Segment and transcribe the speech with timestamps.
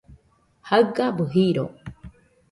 [0.67, 1.65] jaɨgabɨ jiro